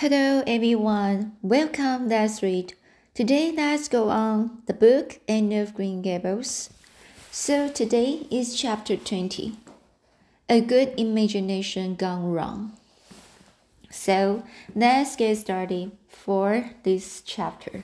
Hello 0.00 0.44
everyone, 0.46 1.32
welcome 1.42 2.08
let's 2.08 2.40
read. 2.40 2.74
Today 3.14 3.50
let's 3.50 3.88
go 3.88 4.10
on 4.10 4.62
the 4.66 4.72
book 4.72 5.18
Anne 5.26 5.50
of 5.50 5.74
Green 5.74 6.02
Gables. 6.02 6.70
So 7.32 7.68
today 7.68 8.24
is 8.30 8.54
chapter 8.54 8.96
20. 8.96 9.56
A 10.48 10.60
good 10.60 10.94
imagination 10.96 11.96
gone 11.96 12.30
wrong. 12.30 12.74
So 13.90 14.44
let's 14.72 15.16
get 15.16 15.36
started 15.36 15.90
for 16.06 16.70
this 16.84 17.20
chapter. 17.20 17.82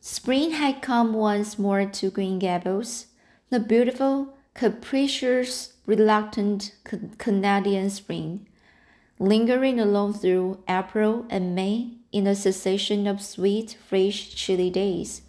Spring 0.00 0.52
had 0.52 0.82
come 0.82 1.14
once 1.14 1.58
more 1.58 1.84
to 1.84 2.10
Green 2.12 2.38
Gables, 2.38 3.06
the 3.48 3.58
beautiful, 3.58 4.36
capricious, 4.54 5.72
reluctant 5.84 6.76
Canadian 7.18 7.90
spring 7.90 8.46
lingering 9.20 9.78
along 9.78 10.14
through 10.14 10.58
April 10.66 11.26
and 11.28 11.54
May 11.54 11.92
in 12.10 12.26
a 12.26 12.34
succession 12.34 13.06
of 13.06 13.20
sweet, 13.20 13.76
fresh, 13.86 14.34
chilly 14.34 14.70
days, 14.70 15.22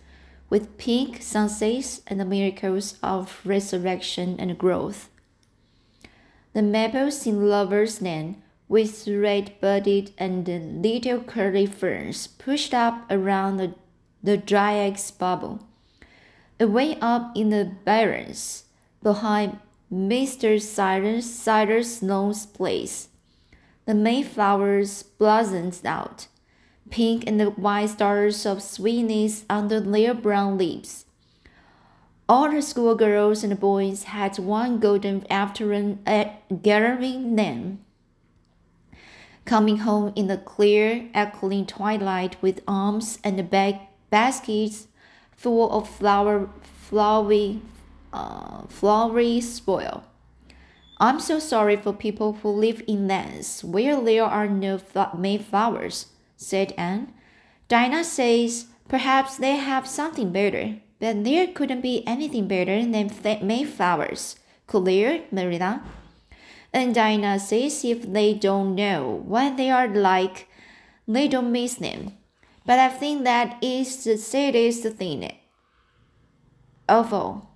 with 0.49 0.77
pink 0.77 1.21
sunsets 1.21 2.01
and 2.07 2.19
the 2.19 2.25
miracles 2.25 2.97
of 3.03 3.41
resurrection 3.43 4.37
and 4.39 4.57
growth. 4.57 5.09
The 6.53 6.61
maples 6.61 7.27
in 7.27 7.49
Lover's 7.49 8.01
Lane, 8.01 8.41
with 8.69 9.05
red 9.07 9.59
budded 9.59 10.13
and 10.17 10.47
little 10.81 11.19
curly 11.19 11.65
ferns 11.65 12.27
pushed 12.27 12.73
up 12.73 13.05
around 13.09 13.57
the, 13.57 13.75
the 14.23 14.37
dryad's 14.37 15.11
bubble. 15.11 15.67
Away 16.59 16.97
up 17.01 17.35
in 17.35 17.49
the 17.49 17.69
barrens, 17.83 18.63
behind 19.03 19.59
Mr. 19.91 20.61
Cyrus, 20.61 21.33
Cyrus 21.33 21.97
Sloane's 21.97 22.45
place, 22.45 23.09
the 23.91 23.95
Mayflowers 23.95 25.03
blossomed 25.03 25.81
out, 25.83 26.27
pink 26.89 27.25
and 27.27 27.37
the 27.37 27.49
white 27.49 27.89
stars 27.89 28.45
of 28.45 28.63
sweetness 28.63 29.43
under 29.49 29.81
their 29.81 30.13
brown 30.13 30.57
leaves. 30.57 31.03
All 32.29 32.49
the 32.49 32.61
schoolgirls 32.61 33.43
and 33.43 33.59
boys 33.59 34.03
had 34.03 34.39
one 34.39 34.79
golden 34.79 35.29
afternoon 35.29 35.99
at 36.05 36.63
gathering 36.63 37.35
them, 37.35 37.79
coming 39.43 39.79
home 39.79 40.13
in 40.15 40.27
the 40.27 40.37
clear, 40.37 41.09
echoing 41.13 41.65
twilight 41.65 42.41
with 42.41 42.63
arms 42.65 43.19
and 43.25 43.49
bag 43.49 43.75
baskets 44.09 44.87
full 45.35 45.69
of 45.69 45.89
flower, 45.89 46.49
flowery, 46.61 47.59
uh, 48.13 48.61
flowery 48.67 49.41
spoil. 49.41 50.05
I'm 51.01 51.19
so 51.19 51.39
sorry 51.39 51.77
for 51.77 51.93
people 51.93 52.33
who 52.33 52.49
live 52.49 52.83
in 52.87 53.07
lands 53.07 53.63
where 53.63 53.99
there 53.99 54.23
are 54.23 54.47
no 54.47 54.79
mayflowers, 55.17 56.05
said 56.37 56.75
Anne. 56.77 57.11
Diana 57.67 58.03
says 58.03 58.67
perhaps 58.87 59.37
they 59.37 59.55
have 59.55 59.87
something 59.87 60.31
better, 60.31 60.75
but 60.99 61.23
there 61.23 61.47
couldn't 61.47 61.81
be 61.81 62.05
anything 62.05 62.47
better 62.47 62.85
than 62.85 63.09
mayflowers, 63.41 64.35
there, 64.71 65.23
Marilla? 65.31 65.81
And 66.71 66.93
Diana 66.93 67.39
says 67.39 67.83
if 67.83 68.03
they 68.13 68.35
don't 68.35 68.75
know 68.75 69.23
what 69.25 69.57
they 69.57 69.71
are 69.71 69.87
like, 69.87 70.47
they 71.07 71.27
don't 71.27 71.51
miss 71.51 71.75
them. 71.75 72.15
But 72.63 72.77
I 72.77 72.89
think 72.89 73.23
that 73.23 73.57
is 73.63 74.03
the 74.03 74.17
saddest 74.17 74.83
thing 74.83 75.33
of 76.87 77.11
all. 77.11 77.50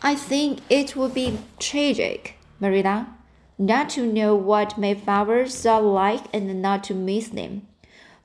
I 0.00 0.14
think 0.14 0.60
it 0.70 0.94
would 0.94 1.12
be 1.12 1.38
tragic, 1.58 2.36
Marilla, 2.60 3.16
not 3.58 3.90
to 3.90 4.06
know 4.06 4.36
what 4.36 4.78
Mayflowers 4.78 5.66
are 5.66 5.82
like 5.82 6.24
and 6.32 6.62
not 6.62 6.84
to 6.84 6.94
miss 6.94 7.28
them. 7.28 7.66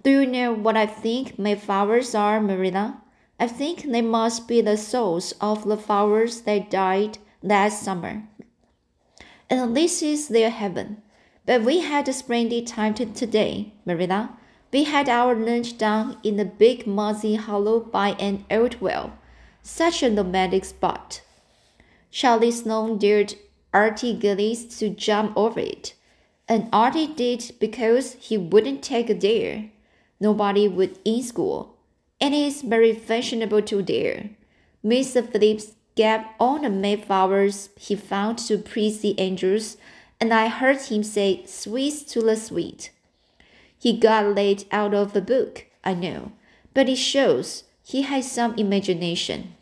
Do 0.04 0.12
you 0.22 0.28
know 0.28 0.54
what 0.54 0.78
I 0.78 0.86
think 0.86 1.40
Mayflowers 1.40 2.14
are, 2.14 2.40
Marilla? 2.40 3.02
I 3.40 3.48
think 3.48 3.92
they 3.92 4.04
must 4.04 4.48
be 4.48 4.62
the 4.62 4.78
souls 4.78 5.34
of 5.42 5.66
the 5.66 5.76
flowers 5.76 6.42
that 6.42 6.70
died 6.70 7.18
last 7.42 7.82
summer. 7.82 8.28
And 9.50 9.76
this 9.76 10.04
is 10.04 10.28
their 10.28 10.52
heaven. 10.52 11.02
But 11.46 11.64
we 11.64 11.80
had 11.80 12.08
a 12.08 12.14
splendid 12.14 12.68
time 12.68 12.94
today, 12.94 13.74
Marilla. 13.84 14.38
We 14.72 14.84
had 14.84 15.10
our 15.10 15.34
lunch 15.34 15.78
down 15.78 16.18
in 16.24 16.38
the 16.38 16.46
big 16.46 16.86
mossy 16.86 17.36
hollow 17.36 17.80
by 17.80 18.10
an 18.20 18.46
old 18.52 18.80
well. 18.80 19.18
Such 19.64 20.04
a 20.04 20.10
nomadic 20.10 20.66
spot. 20.66 21.22
Charlie 22.14 22.52
Sloane 22.52 23.00
dared 23.00 23.34
Artie 23.74 24.14
Gillis 24.14 24.66
to 24.78 24.90
jump 24.90 25.36
over 25.36 25.60
it, 25.60 25.96
and 26.48 26.70
Artie 26.72 27.08
did 27.08 27.56
because 27.60 28.14
he 28.20 28.38
wouldn't 28.38 28.84
take 28.84 29.10
a 29.10 29.16
dare. 29.16 29.72
Nobody 30.20 30.68
would 30.68 31.00
in 31.04 31.24
school, 31.24 31.76
and 32.22 32.36
it's 32.36 32.62
very 32.62 32.94
fashionable 32.94 33.64
to 33.64 33.82
dare. 33.82 34.30
Mr. 34.86 35.28
Phillips 35.28 35.74
gave 35.96 36.20
all 36.40 36.60
the 36.60 36.70
Mayflowers 36.70 37.70
he 37.80 37.96
found 37.96 38.38
to 38.46 38.60
Prissy 38.60 39.18
Andrews, 39.18 39.78
and 40.22 40.32
I 40.32 40.50
heard 40.50 40.82
him 40.82 41.02
say 41.02 41.44
sweets 41.48 42.04
to 42.14 42.22
the 42.22 42.36
sweet. 42.36 42.92
He 43.76 43.98
got 43.98 44.36
laid 44.36 44.66
out 44.72 44.94
of 44.94 45.16
a 45.16 45.22
book, 45.22 45.66
I 45.84 45.96
know, 45.96 46.32
but 46.76 46.88
it 46.88 46.98
shows 46.98 47.64
he 47.84 48.04
has 48.04 48.32
some 48.32 48.54
imagination. 48.54 49.56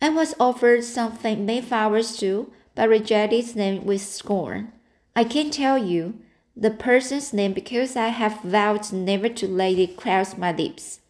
I 0.00 0.10
was 0.10 0.34
offered 0.38 0.84
some 0.84 1.18
Mayflowers 1.22 2.18
too, 2.18 2.52
but 2.74 2.88
rejected 2.88 3.46
them 3.54 3.84
with 3.84 4.00
scorn. 4.00 4.72
I 5.16 5.24
can't 5.24 5.52
tell 5.52 5.76
you 5.76 6.20
the 6.56 6.70
person's 6.70 7.32
name 7.32 7.52
because 7.52 7.96
I 7.96 8.08
have 8.08 8.42
vowed 8.42 8.92
never 8.92 9.28
to 9.28 9.48
let 9.48 9.78
it 9.78 9.96
cross 9.96 10.36
my 10.36 10.52
lips. 10.52 11.00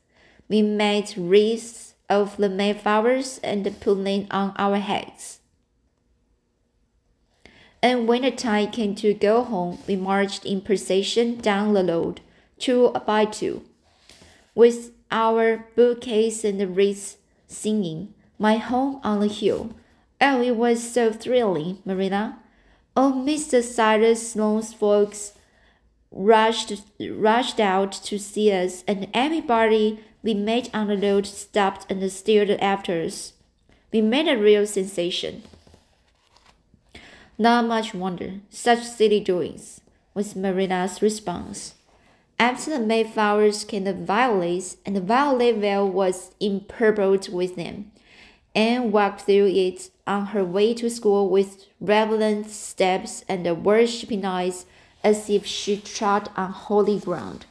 We 0.48 0.62
made 0.62 1.15
wreaths 1.16 1.94
of 2.09 2.38
the 2.38 2.48
Mayflowers 2.48 3.38
and 3.44 3.65
put 3.81 4.04
them 4.04 4.27
on 4.31 4.54
our 4.56 4.78
heads. 4.78 5.41
And 7.82 8.09
when 8.09 8.22
the 8.22 8.31
time 8.31 8.71
came 8.71 8.94
to 8.97 9.12
go 9.15 9.44
home, 9.44 9.78
we 9.87 9.97
marched 9.97 10.44
in 10.44 10.62
procession 10.62 11.38
down 11.38 11.75
the 11.75 11.84
road, 11.84 12.21
two 12.59 12.91
by 13.06 13.27
two, 13.27 13.65
with 14.54 14.93
our 15.10 15.66
bouquets 15.77 16.44
and 16.44 16.77
wreaths 16.77 17.19
singing 17.47 18.15
my 18.38 18.56
home 18.56 19.00
on 19.03 19.21
the 19.21 19.28
hill. 19.28 19.75
Oh, 20.21 20.43
it 20.43 20.56
was 20.56 20.82
so 20.82 21.12
thrilling, 21.12 21.78
Marilla. 21.84 22.38
Oh, 22.97 23.12
Mr. 23.12 23.62
Cyrus 23.62 24.32
Sloane's 24.32 24.72
folks 24.72 25.34
rushed 26.10 26.72
rushed 27.00 27.60
out 27.60 27.93
to 27.93 28.19
see 28.19 28.50
us, 28.50 28.82
and 28.88 29.09
everybody 29.12 30.00
we 30.22 30.34
met 30.34 30.71
on 30.75 30.88
the 30.88 30.97
road 30.97 31.27
stopped 31.27 31.91
and 31.91 32.10
stared 32.10 32.50
after 32.50 33.03
us. 33.03 33.34
We 33.93 34.03
made 34.03 34.28
a 34.28 34.37
real 34.37 34.66
sensation. 34.66 35.43
Not 37.38 37.66
much 37.66 37.94
wonder, 37.94 38.41
such 38.50 38.82
silly 38.82 39.21
doings, 39.21 39.81
was 40.12 40.34
Marilla's 40.34 41.00
response. 41.00 41.75
After 42.41 42.71
the 42.71 42.84
Mayflowers 42.84 43.65
came 43.65 43.84
the 43.84 43.93
violets, 43.93 44.77
and 44.84 44.97
the 44.97 45.00
Violet 45.00 45.56
Vale 45.56 45.88
was 45.88 46.32
empurpled 46.41 47.32
with 47.32 47.56
them. 47.56 47.93
Anne 48.54 48.91
walked 48.91 49.22
through 49.22 49.47
it 49.47 49.91
on 50.06 50.26
her 50.26 50.44
way 50.44 50.75
to 50.75 50.88
school 50.91 51.28
with 51.28 51.66
reverent 51.81 52.50
steps 52.50 53.25
and 53.28 53.47
a 53.47 53.54
worshipping 53.54 54.25
eyes 54.25 54.66
as 55.04 55.31
if 55.31 55.47
she 55.47 55.76
trod 55.76 56.31
on 56.36 56.50
holy 56.50 56.98
ground. 56.98 57.47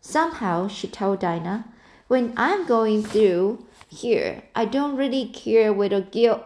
Somehow, 0.00 0.68
she 0.68 0.86
told 0.86 1.20
Diana, 1.20 1.66
when 2.08 2.32
I'm 2.36 2.66
going 2.66 3.02
through 3.02 3.66
here, 3.88 4.44
I 4.54 4.64
don't 4.64 4.96
really 4.96 5.26
care 5.26 5.72
whether 5.72 6.00
Gil 6.00 6.44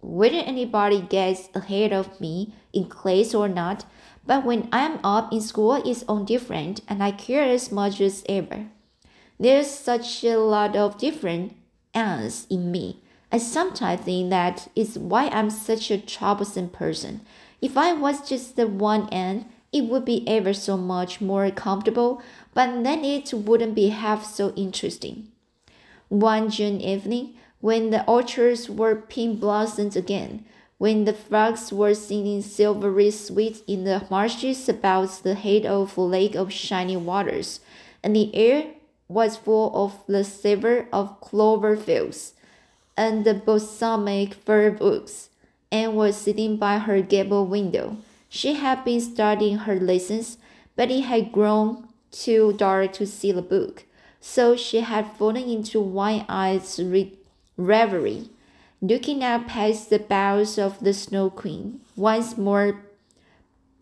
whether 0.00 0.36
anybody 0.36 1.00
gets 1.00 1.48
ahead 1.54 1.92
of 1.92 2.20
me 2.20 2.54
in 2.72 2.84
class 2.84 3.34
or 3.34 3.48
not, 3.48 3.84
but 4.24 4.44
when 4.44 4.68
I'm 4.70 5.00
up 5.02 5.32
in 5.32 5.40
school 5.40 5.74
it's 5.84 6.04
all 6.04 6.22
different 6.22 6.80
and 6.86 7.02
I 7.02 7.10
care 7.10 7.42
as 7.42 7.72
much 7.72 8.00
as 8.00 8.22
ever. 8.28 8.66
There's 9.38 9.70
such 9.70 10.22
a 10.22 10.36
lot 10.36 10.76
of 10.76 10.98
different 10.98 11.56
Annes 11.94 12.46
in 12.50 12.70
me 12.70 13.02
I 13.32 13.38
sometimes 13.38 14.02
think 14.02 14.30
that 14.30 14.68
is 14.76 14.98
why 14.98 15.28
I'm 15.28 15.50
such 15.50 15.90
a 15.90 15.98
troublesome 15.98 16.68
person. 16.68 17.22
If 17.60 17.76
I 17.76 17.92
was 17.92 18.26
just 18.26 18.54
the 18.54 18.68
one 18.68 19.08
Anne, 19.08 19.46
it 19.72 19.82
would 19.84 20.04
be 20.04 20.26
ever 20.28 20.54
so 20.54 20.76
much 20.76 21.20
more 21.20 21.50
comfortable, 21.50 22.22
but 22.54 22.84
then 22.84 23.04
it 23.04 23.32
wouldn't 23.34 23.74
be 23.74 23.88
half 23.88 24.24
so 24.24 24.52
interesting. 24.54 25.28
One 26.08 26.50
June 26.50 26.80
evening, 26.80 27.34
when 27.60 27.90
the 27.90 28.06
orchards 28.06 28.70
were 28.70 28.94
pink 28.94 29.40
blossoms 29.40 29.96
again, 29.96 30.44
when 30.78 31.04
the 31.04 31.12
frogs 31.12 31.72
were 31.72 31.94
singing 31.94 32.42
silvery 32.42 33.10
sweet 33.10 33.62
in 33.66 33.84
the 33.84 34.06
marshes 34.08 34.68
about 34.68 35.10
the 35.24 35.34
head 35.34 35.66
of 35.66 35.96
a 35.96 36.00
lake 36.00 36.36
of 36.36 36.52
shining 36.52 37.04
waters, 37.04 37.60
and 38.04 38.14
the 38.14 38.34
air 38.36 38.66
was 39.08 39.36
full 39.36 39.74
of 39.74 40.06
the 40.06 40.22
savor 40.22 40.86
of 40.92 41.20
clover 41.20 41.76
fields 41.76 42.34
and 42.96 43.24
the 43.24 43.34
balsamic 43.34 44.34
fir 44.34 44.70
books, 44.70 45.28
and 45.70 45.94
was 45.94 46.16
sitting 46.16 46.56
by 46.56 46.78
her 46.78 47.02
gable 47.02 47.46
window, 47.46 47.96
She 48.28 48.54
had 48.54 48.84
been 48.84 49.00
studying 49.00 49.58
her 49.58 49.78
lessons, 49.78 50.38
but 50.74 50.90
it 50.90 51.02
had 51.02 51.32
grown 51.32 51.88
too 52.10 52.52
dark 52.52 52.92
to 52.94 53.06
see 53.06 53.32
the 53.32 53.42
book, 53.42 53.84
so 54.20 54.56
she 54.56 54.80
had 54.80 55.16
fallen 55.16 55.48
into 55.48 55.80
wide-eyed 55.80 56.62
reverie, 57.56 58.28
looking 58.82 59.22
up 59.22 59.46
past 59.46 59.90
the 59.90 59.98
boughs 59.98 60.58
of 60.58 60.80
the 60.80 60.92
Snow 60.92 61.30
Queen, 61.30 61.80
once 61.96 62.36
more 62.36 62.82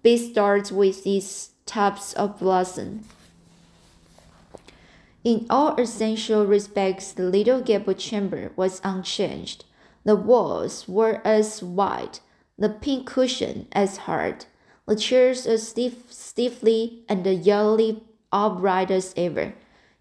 bestarred 0.02 0.70
with 0.70 1.06
its 1.06 1.50
tubs 1.66 2.12
of 2.14 2.38
blossom. 2.38 3.04
In 5.24 5.46
all 5.48 5.74
essential 5.80 6.44
respects, 6.44 7.10
the 7.12 7.22
little 7.22 7.62
gable 7.62 7.94
chamber 7.94 8.52
was 8.56 8.82
unchanged. 8.84 9.64
The 10.04 10.16
walls 10.16 10.86
were 10.86 11.22
as 11.24 11.62
white, 11.62 12.20
the 12.58 12.68
pink 12.68 13.06
cushion 13.06 13.66
as 13.72 13.96
hard, 14.04 14.44
the 14.86 14.94
chairs 14.94 15.46
as 15.46 15.68
stiff, 15.68 16.12
stiffly 16.12 17.04
and 17.08 17.26
yellowly 17.26 18.04
upright 18.30 18.90
as 18.90 19.14
ever. 19.16 19.54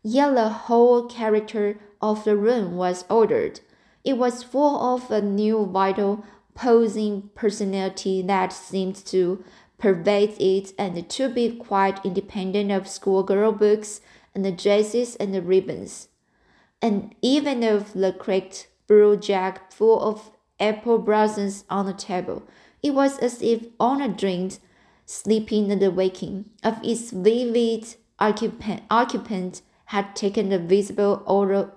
Yet 0.03 0.35
the 0.35 0.49
whole 0.49 1.07
character 1.07 1.79
of 2.01 2.25
the 2.25 2.35
room 2.35 2.75
was 2.75 3.05
altered. 3.09 3.61
It 4.03 4.17
was 4.17 4.43
full 4.43 4.77
of 4.93 5.09
a 5.09 5.21
new 5.21 5.65
vital, 5.65 6.25
posing 6.53 7.29
personality 7.33 8.21
that 8.23 8.51
seemed 8.51 8.97
to 9.05 9.41
pervade 9.77 10.35
it 10.39 10.73
and 10.77 11.09
to 11.09 11.29
be 11.29 11.55
quite 11.55 12.05
independent 12.05 12.71
of 12.71 12.89
schoolgirl 12.89 13.53
books 13.53 14.01
and 14.35 14.43
the 14.43 14.51
dresses 14.51 15.15
and 15.17 15.33
the 15.33 15.41
ribbons, 15.41 16.09
and 16.81 17.15
even 17.21 17.63
of 17.63 17.93
the 17.93 18.11
cracked 18.11 18.67
blue 18.87 19.17
jug 19.17 19.59
full 19.71 19.99
of 20.01 20.31
apple 20.59 20.97
blossoms 20.99 21.65
on 21.69 21.85
the 21.85 21.93
table. 21.93 22.43
It 22.81 22.93
was 22.93 23.19
as 23.19 23.41
if 23.41 23.67
Honor 23.79 24.09
dreamed, 24.09 24.59
sleeping 25.05 25.71
and 25.71 25.95
waking, 25.95 26.45
of 26.63 26.79
its 26.83 27.11
vivid 27.11 27.95
occupant, 28.19 28.83
occupant 28.89 29.61
had 29.85 30.15
taken 30.15 30.51
a 30.51 30.59
visible 30.59 31.23
or 31.25 31.73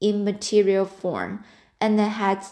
immaterial 0.00 0.84
form 0.84 1.44
and 1.80 1.98
had 2.00 2.44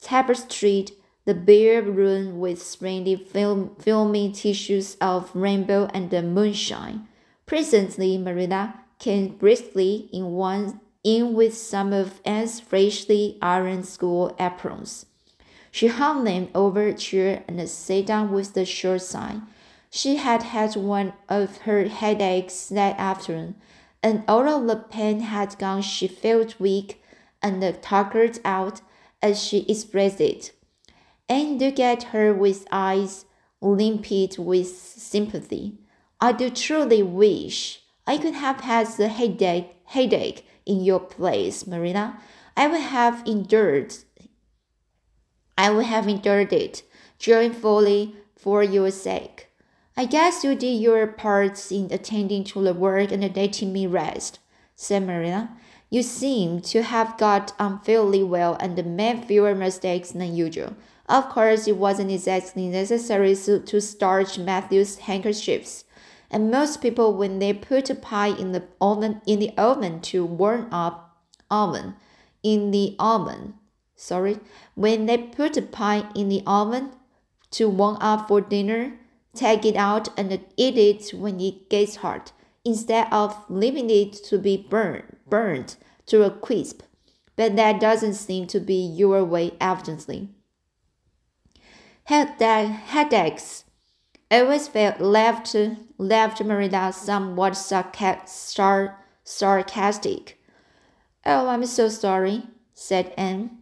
tapestried 0.00 0.92
the 1.24 1.34
bare 1.34 1.82
room 1.82 2.38
with 2.38 2.62
splendid 2.62 3.26
film, 3.26 3.74
filmy 3.78 4.30
tissues 4.30 4.96
of 5.00 5.30
rainbow 5.34 5.88
and 5.94 6.12
moonshine. 6.34 7.08
Presently, 7.46 8.16
Marilla 8.18 8.80
came 8.98 9.36
briskly 9.36 10.08
in 10.12 10.32
one 10.32 10.80
in 11.02 11.34
with 11.34 11.56
some 11.56 11.92
of 11.92 12.20
Anne's 12.24 12.60
freshly 12.60 13.38
ironed 13.42 13.86
school 13.86 14.34
aprons. 14.40 15.06
She 15.70 15.88
hung 15.88 16.24
them 16.24 16.48
over 16.54 16.86
a 16.86 16.94
chair 16.94 17.44
and 17.46 17.68
sat 17.68 18.06
down 18.06 18.32
with 18.32 18.54
the 18.54 18.64
sure 18.64 18.98
sign. 18.98 19.42
She 19.90 20.16
had 20.16 20.42
had 20.42 20.76
one 20.76 21.12
of 21.28 21.58
her 21.58 21.86
headaches 21.88 22.68
that 22.68 22.98
afternoon, 22.98 23.56
and 24.02 24.24
although 24.26 24.64
the 24.66 24.76
pain 24.76 25.20
had 25.20 25.58
gone, 25.58 25.82
she 25.82 26.08
felt 26.08 26.58
weak 26.58 27.02
and 27.42 27.62
tuckered 27.82 28.38
out, 28.44 28.80
as 29.22 29.42
she 29.42 29.66
expressed 29.68 30.20
it. 30.20 30.52
Anne 31.28 31.58
looked 31.58 31.80
at 31.80 32.04
her 32.04 32.32
with 32.32 32.66
eyes 32.70 33.24
limpid 33.60 34.36
with 34.38 34.68
sympathy. 34.68 35.78
I 36.20 36.32
do 36.32 36.50
truly 36.50 37.02
wish 37.02 37.80
I 38.06 38.18
could 38.18 38.34
have 38.34 38.60
had 38.60 38.86
the 38.88 39.08
headache, 39.08 39.76
headache 39.84 40.46
in 40.66 40.84
your 40.84 41.00
place, 41.00 41.66
Marilla. 41.66 42.18
I 42.56 42.66
would 42.66 42.80
have 42.80 43.22
endured. 43.26 43.94
I 45.56 45.70
would 45.70 45.86
have 45.86 46.08
endured 46.08 46.52
it 46.52 46.82
joyfully 47.18 48.16
for 48.36 48.62
your 48.62 48.90
sake. 48.90 49.48
I 49.96 50.06
guess 50.06 50.44
you 50.44 50.54
did 50.54 50.80
your 50.80 51.06
part 51.06 51.70
in 51.70 51.92
attending 51.92 52.44
to 52.44 52.62
the 52.62 52.74
work 52.74 53.12
and 53.12 53.22
letting 53.36 53.72
me 53.72 53.86
rest, 53.86 54.40
said 54.74 55.06
Marilla. 55.06 55.50
You 55.88 56.02
seem 56.02 56.60
to 56.62 56.82
have 56.82 57.16
got 57.16 57.52
on 57.58 57.80
fairly 57.80 58.22
well 58.22 58.56
and 58.58 58.96
made 58.96 59.24
fewer 59.24 59.54
mistakes 59.54 60.10
than 60.10 60.34
usual. 60.34 60.74
Of 61.08 61.28
course, 61.28 61.68
it 61.68 61.76
wasn't 61.76 62.10
exactly 62.10 62.66
necessary 62.68 63.36
to 63.36 63.80
starch 63.80 64.38
Matthew's 64.38 64.98
handkerchiefs 64.98 65.83
and 66.34 66.50
most 66.50 66.82
people 66.82 67.14
when 67.14 67.38
they 67.38 67.52
put 67.52 67.88
a 67.88 67.94
pie 67.94 68.34
in 68.42 68.52
the 68.52 68.64
oven 68.80 69.22
in 69.26 69.38
the 69.38 69.52
oven 69.56 70.00
to 70.00 70.24
warm 70.24 70.68
up 70.72 71.22
oven 71.50 71.94
in 72.42 72.70
the 72.72 72.94
oven 72.98 73.54
sorry 73.96 74.38
when 74.74 75.06
they 75.06 75.16
put 75.16 75.56
a 75.56 75.62
pie 75.62 76.04
in 76.14 76.28
the 76.28 76.42
oven 76.46 76.90
to 77.50 77.68
warm 77.68 77.96
up 78.00 78.28
for 78.28 78.40
dinner 78.40 78.98
take 79.34 79.64
it 79.64 79.76
out 79.76 80.08
and 80.18 80.32
eat 80.56 80.76
it 80.76 81.16
when 81.16 81.40
it 81.40 81.70
gets 81.70 81.96
hot 81.96 82.32
instead 82.64 83.06
of 83.12 83.36
leaving 83.48 83.88
it 83.88 84.12
to 84.12 84.38
be 84.38 84.56
burned 84.56 85.16
burned 85.26 85.76
to 86.06 86.22
a 86.22 86.30
crisp. 86.30 86.82
But 87.36 87.56
that 87.56 87.80
doesn't 87.80 88.14
seem 88.14 88.46
to 88.48 88.60
be 88.60 88.74
your 88.74 89.24
way 89.24 89.52
evidently. 89.60 90.28
Head 92.04 92.38
that 92.38 92.64
headaches 92.64 93.63
always 94.40 94.68
felt 94.68 95.00
left 95.00 95.54
left 95.98 96.42
Marilla 96.42 96.92
somewhat 96.92 97.56
sarcastic. 97.56 98.94
Oh, 101.26 101.48
I'm 101.48 101.66
so 101.66 101.88
sorry, 101.88 102.42
said 102.74 103.12
Anne. 103.16 103.58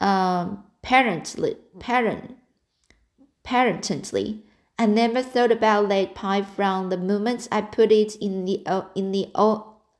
Um, 0.00 0.64
parently, 0.82 1.56
parent, 1.78 2.36
parently. 3.44 4.42
I 4.78 4.86
never 4.86 5.22
thought 5.22 5.52
about 5.52 5.90
that 5.90 6.14
pie 6.14 6.42
from 6.42 6.88
the 6.88 6.96
moment 6.96 7.48
I 7.52 7.60
put 7.60 7.92
it 7.92 8.16
in 8.16 8.46
the 8.46 8.64
in 8.94 9.12
the 9.12 9.28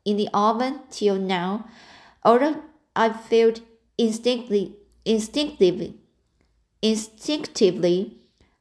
in 0.06 0.16
the 0.16 0.28
oven 0.32 0.80
till 0.90 1.16
now. 1.16 1.66
Although 2.24 2.62
I 2.96 3.10
felt 3.10 3.60
instinctively, 3.98 4.76
instinctively, 5.04 6.00
instinctively 6.80 8.19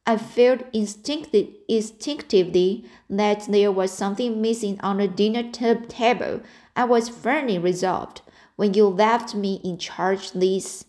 I 0.10 0.18
felt 0.18 0.62
instinctively, 0.74 1.60
instinctively 1.68 2.84
that 3.12 3.46
there 3.48 3.72
was 3.72 3.92
something 3.92 4.42
missing 4.42 4.80
on 4.82 4.98
the 4.98 5.08
dinner 5.08 5.52
table. 5.52 6.42
I 6.76 6.86
was 6.86 7.10
firmly 7.10 7.60
resolved 7.60 8.22
when 8.56 8.74
you 8.74 8.88
left 8.88 9.36
me 9.36 9.62
in 9.64 9.78
charge 9.78 10.32
this 10.32 10.86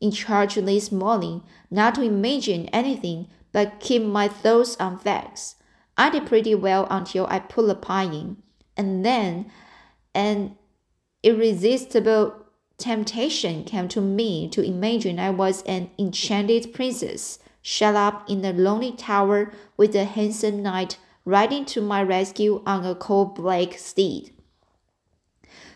in 0.00 0.12
charge 0.12 0.54
this 0.54 0.90
morning 0.90 1.42
not 1.70 1.96
to 1.96 2.02
imagine 2.02 2.68
anything 2.68 3.28
but 3.52 3.80
keep 3.80 4.02
my 4.02 4.28
thoughts 4.28 4.78
on 4.80 4.98
facts. 4.98 5.56
I 5.98 6.08
did 6.08 6.24
pretty 6.24 6.54
well 6.54 6.86
until 6.88 7.26
I 7.26 7.38
put 7.38 7.66
the 7.66 7.74
pie 7.74 8.04
in, 8.04 8.38
and 8.78 9.04
then 9.04 9.52
an 10.14 10.56
irresistible 11.22 12.46
temptation 12.78 13.62
came 13.64 13.88
to 13.88 14.00
me 14.00 14.48
to 14.48 14.62
imagine 14.62 15.18
I 15.20 15.28
was 15.28 15.60
an 15.64 15.90
enchanted 15.98 16.72
princess 16.72 17.38
shut 17.62 17.94
up 17.94 18.28
in 18.28 18.44
a 18.44 18.52
lonely 18.52 18.92
tower 18.92 19.52
with 19.76 19.94
a 19.94 20.04
handsome 20.04 20.62
knight 20.62 20.98
riding 21.24 21.64
to 21.66 21.80
my 21.80 22.02
rescue 22.02 22.62
on 22.66 22.84
a 22.84 22.94
coal 22.94 23.26
black 23.26 23.74
steed. 23.74 24.32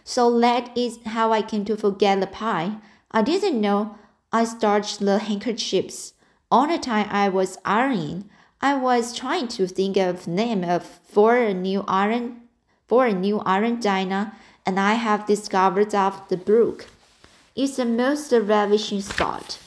So 0.05 0.39
that 0.41 0.77
is 0.77 0.99
how 1.07 1.33
I 1.33 1.43
came 1.43 1.65
to 1.67 1.77
forget 1.77 2.21
the 2.21 2.27
pie. 2.27 2.77
I 3.11 3.23
didn't 3.23 3.61
know 3.61 3.97
I 4.33 4.45
starched 4.45 5.01
the 5.01 5.19
handkerchiefs. 5.19 6.15
All 6.51 6.67
the 6.67 6.79
time 6.79 7.09
I 7.11 7.29
was 7.29 7.59
ironing, 7.65 8.29
I 8.61 8.75
was 8.75 9.17
trying 9.17 9.49
to 9.49 9.67
think 9.67 9.97
of 9.97 10.27
name 10.27 10.65
of 10.65 10.85
for 10.85 11.37
a 11.37 11.55
new 11.55 11.85
iron 11.87 12.43
for 12.87 13.07
a 13.07 13.15
new 13.15 13.41
iron 13.41 13.81
Diana, 13.81 14.37
and 14.67 14.79
I 14.79 14.95
have 14.95 15.27
discovered 15.27 15.95
of 15.95 16.29
the 16.29 16.37
brook. 16.37 16.87
It's 17.57 17.77
the 17.77 17.85
most 17.85 18.31
ravishing 18.33 19.01
spot. 19.01 19.59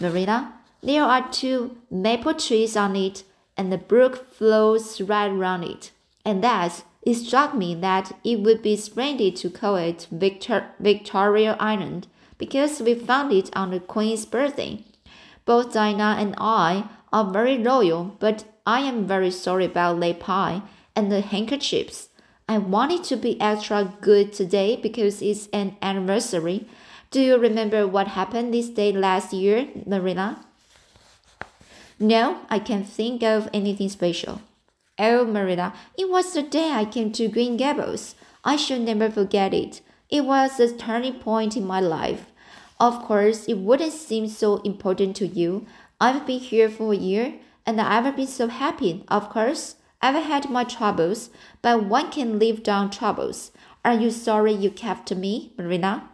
Marilla, 0.00 0.52
there 0.82 1.04
are 1.04 1.28
two 1.30 1.76
maple 1.90 2.34
trees 2.34 2.76
on 2.76 2.96
it, 2.96 3.24
and 3.56 3.72
the 3.72 3.78
brook 3.78 4.32
flows 4.32 5.00
right 5.00 5.28
round 5.28 5.64
it. 5.64 5.90
And 6.24 6.42
thus, 6.42 6.84
it 7.02 7.14
struck 7.14 7.54
me 7.54 7.74
that 7.76 8.12
it 8.24 8.40
would 8.40 8.62
be 8.62 8.76
splendid 8.76 9.36
to 9.36 9.50
call 9.50 9.76
it 9.76 10.06
Victor- 10.10 10.70
Victoria 10.78 11.56
Island, 11.58 12.06
because 12.36 12.80
we 12.80 12.94
found 12.94 13.32
it 13.32 13.50
on 13.56 13.70
the 13.70 13.80
Queen's 13.80 14.26
birthday. 14.26 14.84
Both 15.44 15.72
Diana 15.72 16.16
and 16.18 16.34
I 16.38 16.84
are 17.12 17.32
very 17.32 17.58
loyal, 17.58 18.16
but 18.20 18.44
I 18.66 18.80
am 18.80 19.06
very 19.06 19.30
sorry 19.30 19.64
about 19.64 19.98
lay 19.98 20.12
pie 20.12 20.62
and 20.94 21.10
the 21.10 21.22
handkerchiefs. 21.22 22.10
I 22.48 22.58
wanted 22.58 23.04
to 23.04 23.16
be 23.16 23.40
extra 23.40 23.94
good 24.00 24.32
today 24.32 24.76
because 24.76 25.22
it's 25.22 25.48
an 25.52 25.76
anniversary. 25.82 26.68
Do 27.10 27.20
you 27.20 27.38
remember 27.38 27.86
what 27.86 28.08
happened 28.08 28.52
this 28.52 28.68
day 28.68 28.92
last 28.92 29.32
year, 29.32 29.68
Marilla? 29.86 30.44
No, 32.00 32.42
I 32.48 32.60
can't 32.60 32.86
think 32.86 33.22
of 33.24 33.48
anything 33.52 33.88
special. 33.88 34.40
Oh, 35.00 35.24
Marilla, 35.24 35.74
it 35.96 36.08
was 36.08 36.32
the 36.32 36.42
day 36.42 36.70
I 36.70 36.84
came 36.84 37.10
to 37.12 37.28
Green 37.28 37.56
Gables. 37.56 38.14
I 38.44 38.56
shall 38.56 38.78
never 38.78 39.10
forget 39.10 39.52
it. 39.52 39.80
It 40.08 40.24
was 40.24 40.60
a 40.60 40.72
turning 40.72 41.14
point 41.14 41.56
in 41.56 41.66
my 41.66 41.80
life. 41.80 42.26
Of 42.78 43.02
course, 43.02 43.46
it 43.46 43.58
wouldn't 43.58 43.92
seem 43.92 44.28
so 44.28 44.58
important 44.58 45.16
to 45.16 45.26
you. 45.26 45.66
I've 46.00 46.24
been 46.24 46.38
here 46.38 46.68
for 46.68 46.92
a 46.92 46.96
year, 46.96 47.34
and 47.66 47.80
I've 47.80 48.14
been 48.14 48.28
so 48.28 48.46
happy, 48.46 49.04
of 49.08 49.28
course. 49.28 49.74
I've 50.00 50.22
had 50.22 50.48
my 50.48 50.62
troubles, 50.62 51.30
but 51.62 51.84
one 51.84 52.12
can 52.12 52.38
live 52.38 52.62
down 52.62 52.90
troubles. 52.90 53.50
Are 53.84 53.94
you 53.94 54.12
sorry 54.12 54.52
you 54.52 54.70
kept 54.70 55.12
me, 55.14 55.52
Marilla? 55.58 56.08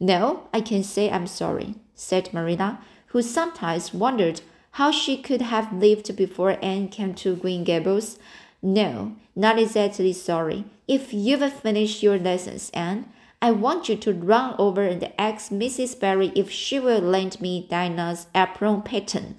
No, 0.00 0.48
I 0.52 0.60
can 0.60 0.82
say 0.82 1.08
I'm 1.08 1.28
sorry, 1.28 1.76
said 1.94 2.34
Marilla, 2.34 2.80
who 3.08 3.22
sometimes 3.22 3.94
wondered 3.94 4.40
how 4.76 4.90
she 4.90 5.16
could 5.16 5.40
have 5.40 5.72
lived 5.72 6.14
before 6.16 6.58
Anne 6.60 6.86
came 6.86 7.14
to 7.14 7.34
Green 7.34 7.64
Gables. 7.64 8.18
No, 8.60 9.16
not 9.34 9.58
exactly 9.58 10.12
sorry. 10.12 10.66
If 10.86 11.14
you've 11.14 11.50
finished 11.50 12.02
your 12.02 12.18
lessons, 12.18 12.70
Anne, 12.74 13.08
I 13.40 13.52
want 13.52 13.88
you 13.88 13.96
to 13.96 14.12
run 14.12 14.54
over 14.58 14.82
and 14.82 15.10
ask 15.18 15.50
Mrs. 15.50 15.98
Barry 15.98 16.30
if 16.34 16.50
she 16.50 16.78
will 16.78 17.00
lend 17.00 17.40
me 17.40 17.66
Diana's 17.70 18.26
apron 18.34 18.82
pattern. 18.82 19.38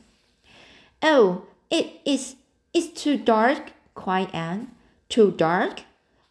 Oh, 1.04 1.44
it 1.70 2.02
is 2.04 2.36
it's 2.74 3.00
too 3.00 3.16
dark, 3.16 3.74
cried 3.94 4.34
Anne. 4.34 4.72
Too 5.08 5.30
dark? 5.30 5.82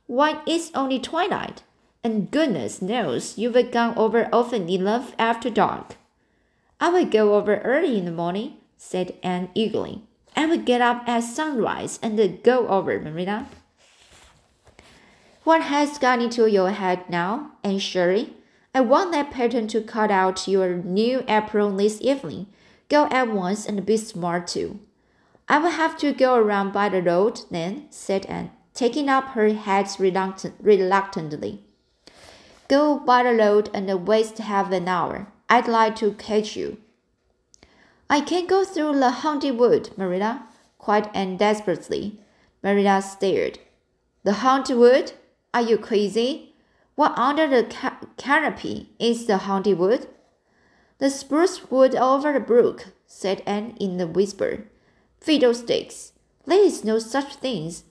Why, 0.09 0.41
it's 0.49 0.73
only 0.75 0.99
twilight, 0.99 1.63
and 2.03 2.29
goodness 2.33 2.83
knows 2.83 3.39
you've 3.39 3.71
gone 3.71 3.97
over 3.97 4.29
often 4.33 4.69
enough 4.69 5.15
after 5.17 5.49
dark. 5.49 5.95
I 6.81 6.89
will 6.89 7.07
go 7.07 7.37
over 7.37 7.59
early 7.59 7.99
in 7.99 8.05
the 8.05 8.11
morning, 8.11 8.55
said 8.77 9.15
Anne 9.23 9.51
eagerly. 9.55 10.03
I 10.35 10.47
will 10.47 10.59
get 10.59 10.81
up 10.81 11.09
at 11.09 11.25
sunrise 11.25 11.99
and 12.03 12.43
go 12.43 12.69
over, 12.69 13.01
Marilla. 13.01 13.47
What 15.45 15.63
has 15.63 15.99
got 15.99 16.21
into 16.21 16.47
your 16.47 16.71
head 16.71 17.09
now, 17.09 17.53
Anne 17.63 17.79
Shirley? 17.79 18.35
I 18.75 18.81
want 18.81 19.13
that 19.13 19.31
pattern 19.31 19.69
to 19.69 19.81
cut 19.81 20.11
out 20.11 20.47
your 20.47 20.77
new 20.77 21.25
apron 21.29 21.77
this 21.77 22.01
evening. 22.03 22.49
Go 22.89 23.07
at 23.07 23.31
once 23.31 23.65
and 23.65 23.87
be 23.87 23.97
smart 23.97 24.49
too. 24.49 24.81
I 25.49 25.59
will 25.59 25.71
have 25.71 25.97
to 25.99 26.13
go 26.13 26.35
around 26.35 26.73
by 26.73 26.89
the 26.89 27.01
road 27.01 27.41
then, 27.51 27.87
said 27.91 28.27
Anne, 28.27 28.51
taking 28.75 29.09
up 29.09 29.29
her 29.29 29.55
hat 29.55 29.97
reluctant, 29.99 30.57
reluctantly. 30.61 31.63
Go 32.69 32.99
by 32.99 33.23
the 33.23 33.35
road 33.35 33.71
and 33.73 34.07
waste 34.07 34.39
half 34.39 34.73
an 34.73 34.89
hour. 34.89 35.29
I'd 35.49 35.69
like 35.69 35.95
to 35.97 36.13
catch 36.13 36.57
you. 36.57 36.79
I 38.09 38.21
can't 38.21 38.49
go 38.49 38.65
through 38.65 38.99
the 38.99 39.11
haunted 39.11 39.59
wood, 39.59 39.91
Marilla, 39.97 40.47
cried 40.79 41.11
Anne 41.13 41.37
desperately. 41.37 42.21
Marilla 42.63 43.03
stared. 43.03 43.59
The 44.23 44.35
haunted 44.35 44.77
wood? 44.77 45.13
Are 45.53 45.63
you 45.63 45.77
crazy? 45.77 46.55
What 46.95 47.19
under 47.19 47.49
the 47.49 47.65
ca 47.65 47.99
canopy 48.17 48.91
is 48.99 49.27
the 49.27 49.39
haunted 49.39 49.79
wood? 49.79 50.09
The 50.99 51.11
spruce 51.11 51.71
wood 51.71 51.95
over 51.95 52.33
the 52.33 52.41
brook, 52.41 52.87
said 53.07 53.43
Anne 53.45 53.77
in 53.81 54.01
a 54.01 54.07
whisper. 54.07 54.67
Fiddlesticks! 55.21 56.13
There 56.47 56.65
is 56.65 56.85
no 56.85 56.99
such 56.99 57.35
things. 57.35 57.85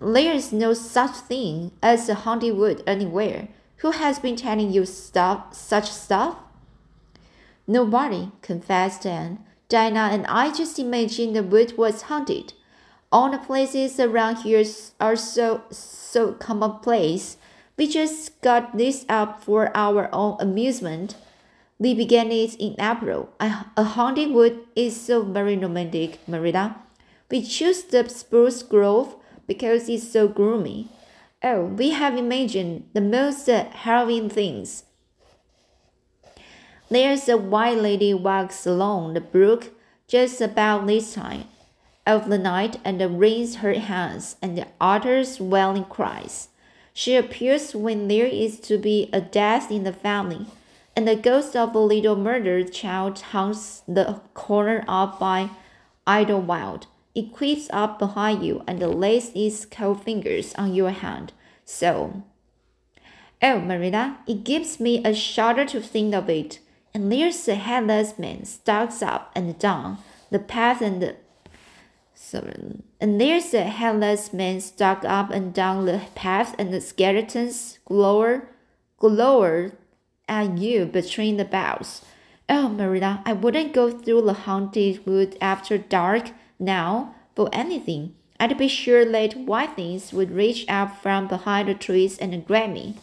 There 0.00 0.32
is 0.32 0.52
no 0.52 0.74
such 0.74 1.16
thing 1.16 1.72
as 1.82 2.08
a 2.08 2.14
haunted 2.14 2.56
wood 2.56 2.82
anywhere. 2.86 3.48
Who 3.78 3.92
has 3.92 4.18
been 4.18 4.36
telling 4.36 4.70
you 4.70 4.84
stuff, 4.84 5.54
such 5.54 5.90
stuff? 5.90 6.36
Nobody, 7.66 8.30
confessed 8.42 9.06
Anne. 9.06 9.44
Diana 9.74 10.08
and 10.12 10.24
I 10.28 10.52
just 10.52 10.78
imagine 10.78 11.32
the 11.32 11.42
wood 11.42 11.76
was 11.76 12.02
haunted. 12.02 12.52
All 13.10 13.28
the 13.28 13.38
places 13.38 13.98
around 13.98 14.36
here 14.46 14.62
are 15.00 15.16
so 15.16 15.62
so 15.70 16.34
commonplace. 16.34 17.38
We 17.76 17.88
just 17.88 18.40
got 18.40 18.78
this 18.78 19.04
up 19.08 19.42
for 19.42 19.76
our 19.76 20.08
own 20.12 20.36
amusement. 20.38 21.16
We 21.80 21.92
began 21.92 22.30
it 22.30 22.54
in 22.54 22.76
April. 22.78 23.30
A 23.40 23.82
haunted 23.82 24.30
wood 24.30 24.60
is 24.76 24.94
so 24.94 25.22
very 25.22 25.56
romantic, 25.58 26.20
Marilla. 26.28 26.76
We 27.28 27.42
choose 27.42 27.82
the 27.82 28.08
spruce 28.08 28.62
grove 28.62 29.16
because 29.48 29.88
it's 29.88 30.06
so 30.08 30.28
gloomy. 30.28 30.86
Oh, 31.42 31.64
we 31.64 31.90
have 31.90 32.16
imagined 32.16 32.84
the 32.92 33.00
most 33.00 33.48
harrowing 33.48 34.30
things. 34.30 34.84
There's 36.94 37.28
a 37.28 37.36
white 37.36 37.78
lady 37.78 38.14
walks 38.14 38.64
along 38.64 39.14
the 39.14 39.20
brook 39.20 39.72
just 40.06 40.40
about 40.40 40.86
this 40.86 41.14
time 41.14 41.48
of 42.06 42.28
the 42.28 42.38
night 42.38 42.76
and 42.84 43.18
wrings 43.18 43.56
her 43.56 43.74
hands 43.74 44.36
and 44.40 44.64
utters 44.80 45.40
wailing 45.40 45.86
cries. 45.86 46.50
She 46.92 47.16
appears 47.16 47.74
when 47.74 48.06
there 48.06 48.28
is 48.28 48.60
to 48.60 48.78
be 48.78 49.10
a 49.12 49.20
death 49.20 49.72
in 49.72 49.82
the 49.82 49.92
family 49.92 50.46
and 50.94 51.08
the 51.08 51.16
ghost 51.16 51.56
of 51.56 51.74
a 51.74 51.80
little 51.80 52.14
murdered 52.14 52.72
child 52.72 53.18
haunts 53.18 53.82
the 53.88 54.20
corner 54.32 54.84
up 54.86 55.18
by 55.18 55.50
Idlewild. 56.06 56.86
It 57.12 57.32
creeps 57.32 57.68
up 57.72 57.98
behind 57.98 58.46
you 58.46 58.62
and 58.68 58.78
lays 58.78 59.32
its 59.34 59.66
cold 59.66 60.04
fingers 60.04 60.54
on 60.54 60.76
your 60.76 60.90
hand. 60.90 61.32
So, 61.64 62.22
oh, 63.42 63.58
Marilla, 63.58 64.18
it 64.28 64.44
gives 64.44 64.78
me 64.78 65.02
a 65.04 65.12
shudder 65.12 65.64
to 65.64 65.80
think 65.80 66.14
of 66.14 66.30
it. 66.30 66.60
And 66.94 67.10
there's 67.10 67.44
the 67.44 67.56
headless 67.56 68.18
man 68.18 68.44
stalks 68.44 69.02
up 69.02 69.32
and 69.34 69.58
down 69.58 69.98
the 70.30 70.38
path 70.38 70.80
and 70.80 71.16
sorry, 72.14 72.82
and 73.00 73.20
there's 73.20 73.50
the 73.50 73.64
headless 73.64 74.32
man 74.32 74.60
stuck 74.60 75.04
up 75.04 75.30
and 75.30 75.52
down 75.52 75.86
the 75.86 76.02
path 76.14 76.54
and 76.56 76.72
the 76.72 76.80
skeletons 76.80 77.80
glower 77.84 78.48
glower 78.98 79.72
at 80.28 80.56
you 80.56 80.86
between 80.86 81.36
the 81.36 81.44
boughs. 81.44 82.02
Oh, 82.48 82.68
Marilla, 82.68 83.22
I 83.26 83.32
wouldn't 83.32 83.72
go 83.72 83.90
through 83.90 84.22
the 84.22 84.32
haunted 84.32 85.04
wood 85.04 85.36
after 85.40 85.76
dark 85.78 86.30
now 86.58 87.14
for 87.34 87.48
anything. 87.52 88.14
I'd 88.38 88.56
be 88.56 88.68
sure 88.68 89.04
that 89.04 89.36
white 89.36 89.76
things 89.76 90.12
would 90.12 90.30
reach 90.30 90.64
up 90.68 91.02
from 91.02 91.26
behind 91.26 91.68
the 91.68 91.74
trees 91.74 92.18
and 92.18 92.46
grab 92.46 92.70
me. 92.70 92.96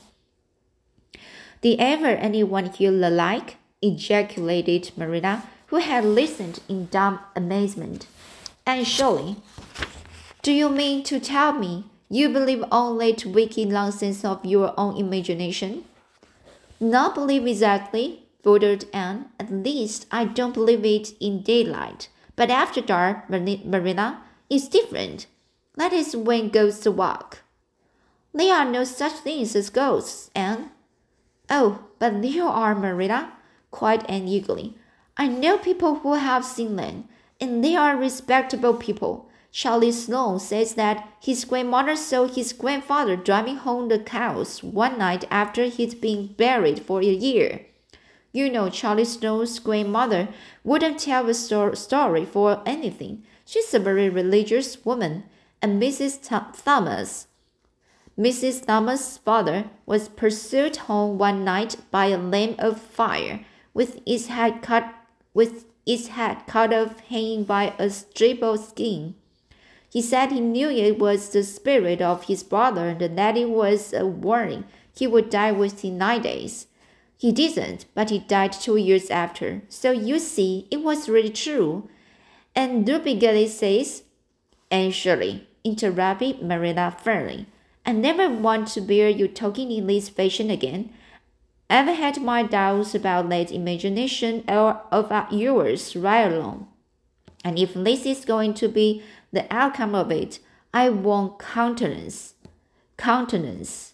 Did 1.62 1.80
ever 1.80 2.08
anyone 2.08 2.66
hear 2.68 2.92
the 2.92 3.10
like? 3.10 3.58
Ejaculated 3.82 4.92
Marilla, 4.96 5.44
who 5.68 5.78
had 5.78 6.06
listened 6.06 6.60
in 6.68 6.88
dumb 6.88 7.20
amazement. 7.36 8.08
And 8.66 8.86
surely, 8.86 9.38
do 10.42 10.52
you 10.52 10.70
mean 10.70 11.04
to 11.04 11.20
tell 11.20 11.54
me 11.54 11.86
you 12.10 12.30
believe 12.30 12.64
all 12.72 12.98
that 12.98 13.26
wicked 13.26 13.70
nonsense 13.70 14.26
of 14.26 14.46
your 14.46 14.74
own 14.78 14.98
imagination? 14.98 15.86
Not 16.80 17.16
believe 17.16 17.48
exactly, 17.48 18.24
faltered 18.44 18.86
Anne. 18.92 19.28
At 19.40 19.52
least 19.52 20.08
I 20.12 20.26
don't 20.26 20.54
believe 20.54 20.86
it 20.86 21.14
in 21.20 21.42
daylight. 21.42 22.10
But 22.36 22.50
after 22.50 22.82
dark, 22.82 23.30
Marilla, 23.30 24.22
it's 24.50 24.68
different. 24.68 25.28
That 25.76 25.94
is 25.94 26.16
when 26.16 26.50
ghosts 26.50 26.88
walk. 26.88 27.40
There 28.34 28.54
are 28.54 28.66
no 28.66 28.84
such 28.84 29.14
things 29.14 29.56
as 29.56 29.70
ghosts, 29.70 30.32
Anne. 30.34 30.72
Oh, 31.50 31.86
but 32.00 32.22
there 32.22 32.44
are, 32.44 32.74
Marilla, 32.74 33.34
Anne 33.82 34.28
eagerly. 34.28 34.76
I 35.18 35.28
know 35.28 35.58
people 35.58 35.96
who 35.96 36.14
have 36.16 36.46
seen 36.46 36.76
them, 36.76 37.06
and 37.40 37.64
they 37.64 37.76
are 37.76 37.98
respectable 37.98 38.74
people. 38.74 39.30
Charlie 39.52 39.92
Sloane 39.92 40.40
says 40.40 40.76
that 40.76 41.08
his 41.20 41.44
grandmother 41.44 41.96
saw 41.96 42.26
his 42.26 42.54
grandfather 42.54 43.16
driving 43.18 43.58
home 43.58 43.90
the 43.90 44.00
cows 44.00 44.64
one 44.64 44.98
night 44.98 45.26
after 45.30 45.66
he'd 45.66 46.00
been 46.00 46.28
buried 46.28 46.80
for 46.86 47.02
a 47.02 47.06
year. 47.06 47.66
You 48.32 48.50
know, 48.50 48.70
Charlie 48.70 49.04
Sloane's 49.04 49.60
grandmother 49.60 50.30
wouldn't 50.64 51.00
tell 51.00 51.28
a 51.28 51.34
sto 51.34 51.74
story 51.74 52.26
for 52.26 52.62
anything. 52.66 53.24
She's 53.46 53.74
a 53.74 53.80
very 53.80 54.08
religious 54.08 54.86
woman, 54.86 55.26
and 55.62 55.82
Mrs. 55.82 56.22
Th 56.28 56.64
Thomas. 56.64 57.28
Mrs. 58.18 58.66
Thomas' 58.66 59.18
father 59.18 59.70
was 59.86 60.08
pursued 60.08 60.78
home 60.88 61.18
one 61.18 61.44
night 61.44 61.76
by 61.92 62.06
a 62.06 62.18
lamb 62.18 62.56
of 62.58 62.80
fire, 62.80 63.46
with 63.74 64.00
its 64.06 64.28
head 64.28 64.62
cut 64.62 64.94
with 65.34 65.66
its 65.86 66.08
head 66.08 66.46
cut 66.48 66.74
off 66.74 67.00
hanging 67.10 67.44
by 67.44 67.74
a 67.80 67.90
strip 67.90 68.44
of 68.44 68.60
skin. 68.60 69.16
He 69.90 70.02
said 70.02 70.32
he 70.32 70.40
knew 70.40 70.70
it 70.70 71.00
was 71.00 71.30
the 71.30 71.44
spirit 71.44 72.02
of 72.02 72.26
his 72.26 72.44
brother 72.44 72.96
and 73.00 73.18
that 73.18 73.38
it 73.38 73.50
was 73.50 73.94
a 73.94 74.06
warning 74.06 74.66
he 74.96 75.08
would 75.08 75.30
die 75.30 75.52
within 75.52 75.98
nine 75.98 76.22
days. 76.22 76.68
He 77.18 77.32
didn't, 77.32 77.86
but 77.94 78.10
he 78.10 78.20
died 78.20 78.52
two 78.52 78.78
years 78.78 79.10
after. 79.10 79.62
So 79.70 79.92
you 79.92 80.20
see, 80.20 80.68
it 80.72 80.82
was 80.82 81.10
really 81.10 81.30
true. 81.30 81.90
And 82.56 82.88
Ruby 82.88 83.16
Gillis 83.16 83.60
says, 83.60 84.04
Anne 84.70 84.92
Shirley, 84.92 85.48
interrupted 85.64 86.42
Marilla 86.42 86.96
firmly, 87.04 87.46
I 87.86 87.94
never 87.94 88.30
want 88.30 88.68
to 88.70 88.82
bear 88.82 89.10
you 89.10 89.28
talking 89.28 89.72
in 89.72 89.88
this 89.88 90.10
fashion 90.10 90.50
again. 90.50 90.94
I've 91.72 91.88
had 91.88 92.22
my 92.22 92.44
doubts 92.44 92.94
about 92.94 93.30
that 93.30 93.50
imagination 93.50 94.44
of 94.50 95.32
yours 95.32 95.96
right 95.96 96.30
along. 96.30 96.68
And 97.46 97.58
if 97.58 97.74
this 97.74 98.06
is 98.06 98.26
going 98.26 98.56
to 98.56 98.68
be 98.68 99.02
the 99.32 99.48
outcome 99.50 99.96
of 99.96 100.12
it, 100.12 100.40
I 100.74 100.90
won't 100.90 101.40
countenance, 101.40 102.34
countenance, 102.98 103.94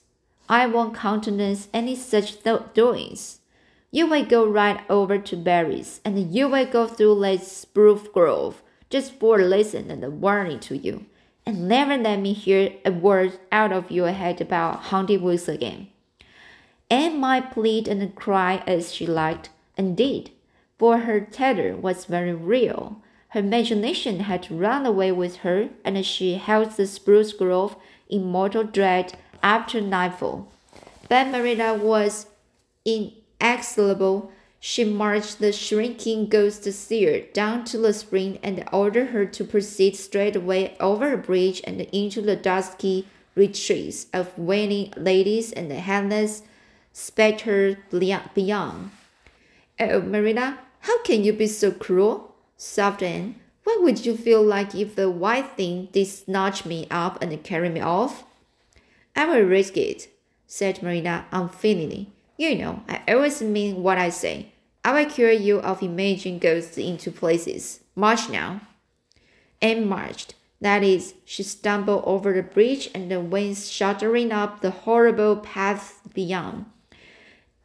I 0.50 0.66
won't 0.66 0.96
countenance 0.96 1.68
any 1.72 1.96
such 1.96 2.38
doings. 2.74 3.42
You 3.92 4.08
will 4.08 4.26
go 4.26 4.48
right 4.48 4.82
over 4.90 5.20
to 5.20 5.36
Barry's, 5.36 6.02
and 6.04 6.34
you 6.34 6.48
will 6.48 6.66
go 6.66 6.88
through 6.88 7.20
that 7.22 7.44
spruce 7.44 8.08
grove 8.08 8.64
just 8.90 9.20
for 9.20 9.40
a 9.40 9.46
lesson 9.46 9.92
and 9.92 10.04
a 10.04 10.10
warning 10.10 10.60
to 10.62 10.76
you, 10.76 11.06
and 11.46 11.68
never 11.68 11.96
let 11.96 12.22
me 12.22 12.34
hear 12.34 12.74
a 12.84 12.92
word 12.92 13.38
out 13.52 13.72
of 13.72 13.92
your 13.92 14.12
head 14.12 14.42
about 14.42 14.86
haunted 14.86 15.22
woods 15.22 15.48
again. 15.48 15.90
Anne 16.90 17.20
might 17.20 17.52
plead 17.52 17.88
and 17.88 18.16
cry 18.16 18.64
as 18.66 18.94
she 18.94 19.06
liked, 19.06 19.50
and 19.78 19.98
did, 19.98 20.32
for 20.78 21.00
her 21.00 21.20
terror 21.20 21.76
was 21.76 22.06
very 22.06 22.34
real. 22.34 23.02
Her 23.30 23.42
imagination 23.42 24.22
had 24.22 24.50
run 24.50 24.86
away 24.86 25.12
with 25.12 25.38
her, 25.38 25.70
and 25.84 26.06
she 26.06 26.36
held 26.36 26.72
the 26.72 26.88
spruce 26.88 27.34
grove 27.34 27.76
in 28.10 28.24
mortal 28.24 28.64
dread 28.64 29.18
after 29.44 29.82
nightfall. 29.82 30.48
But 31.10 31.28
Marilla 31.28 31.74
was 31.74 32.28
inexorable. 32.86 34.32
She 34.60 34.86
marched 34.86 35.40
the 35.40 35.52
shrinking 35.52 36.30
ghost 36.30 36.64
seer 36.64 37.26
down 37.34 37.66
to 37.66 37.78
the 37.78 37.94
spring 37.94 38.40
and 38.42 38.64
ordered 38.72 39.10
her 39.10 39.26
to 39.26 39.44
proceed 39.44 39.98
straightway 39.98 40.76
over 40.80 41.14
a 41.14 41.18
bridge 41.18 41.62
and 41.66 41.82
into 41.82 42.22
the 42.22 42.36
dusky 42.38 43.08
retreats 43.36 44.08
of 44.14 44.38
waiting 44.38 44.94
ladies 44.96 45.52
and 45.52 45.72
headless 45.72 46.44
specters 46.98 47.78
beyond. 47.92 48.90
Oh, 49.80 50.02
Marilla, 50.02 50.58
how 50.80 51.04
can 51.04 51.24
you 51.24 51.32
be 51.32 51.46
so 51.46 51.72
cruel? 51.72 52.34
sobbed 52.58 53.04
Anne. 53.04 53.36
What 53.64 53.84
would 53.84 54.04
you 54.04 54.18
feel 54.18 54.42
like 54.42 54.74
if 54.74 54.96
the 54.96 55.12
white 55.12 55.52
thing 55.56 55.90
did 55.92 56.08
snatch 56.08 56.66
me 56.66 56.88
up 56.90 57.22
and 57.22 57.44
carry 57.44 57.70
me 57.70 57.82
off? 57.82 58.24
I 59.16 59.26
will 59.26 59.44
risk 59.44 59.78
it, 59.78 60.08
said 60.48 60.82
Marilla 60.82 61.26
unfeelingly. 61.32 62.08
You 62.36 62.56
know, 62.56 62.82
I 62.90 63.04
always 63.08 63.44
mean 63.44 63.84
what 63.84 64.00
I 64.00 64.10
say. 64.10 64.48
I 64.84 64.94
will 64.94 65.10
cure 65.10 65.32
you 65.32 65.60
of 65.60 65.84
imagining 65.84 66.40
ghosts 66.40 66.80
into 66.80 67.12
places. 67.12 67.82
March 67.96 68.28
now. 68.28 68.62
Anne 69.62 69.88
marched. 69.88 70.34
That 70.62 70.84
is, 70.84 71.14
she 71.26 71.44
stumbled 71.44 72.04
over 72.08 72.34
the 72.34 72.42
bridge 72.42 72.90
and 72.96 73.32
went 73.32 73.58
shuddering 73.58 74.32
up 74.32 74.62
the 74.62 74.72
horrible 74.72 75.36
path 75.36 76.02
beyond. 76.16 76.66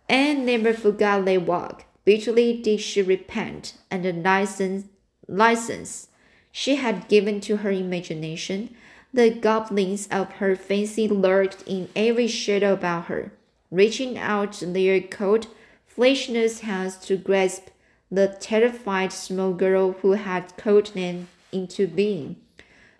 Anne 0.09 0.44
never 0.44 0.73
forgot 0.73 1.25
that 1.25 1.42
walk. 1.42 1.85
Bitterly 2.04 2.61
did 2.61 2.80
she 2.80 3.00
repent, 3.00 3.75
and 3.90 4.04
the 4.04 4.12
license, 4.12 4.87
license 5.28 6.09
she 6.50 6.76
had 6.76 7.09
given 7.09 7.40
to 7.40 7.59
her 7.59 7.71
imagination. 7.71 8.75
The 9.14 9.30
goblins 9.30 10.06
of 10.09 10.32
her 10.35 10.56
fancy 10.56 11.09
lurked 11.09 11.62
in 11.66 11.88
every 11.94 12.26
shadow 12.26 12.75
about 12.75 13.06
her, 13.06 13.32
reaching 13.71 14.18
out 14.18 14.62
their 14.64 15.00
cold, 15.00 15.49
fleshless 15.87 16.61
hands 16.61 16.97
to 17.06 17.16
grasp 17.16 17.68
the 18.11 18.37
terrified 18.40 19.12
small 19.12 19.54
girl 19.54 19.92
who 20.02 20.12
had 20.12 20.56
called 20.56 20.88
them 20.88 21.28
into 21.50 21.87
being. 21.87 22.37